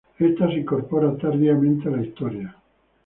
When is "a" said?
1.87-1.91